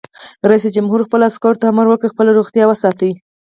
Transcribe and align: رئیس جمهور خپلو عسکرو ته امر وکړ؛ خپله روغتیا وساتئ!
رئیس 0.49 0.65
جمهور 0.75 0.99
خپلو 1.07 1.23
عسکرو 1.31 1.59
ته 1.61 1.65
امر 1.71 1.85
وکړ؛ 1.87 2.07
خپله 2.13 2.31
روغتیا 2.37 2.63
وساتئ! 2.67 3.11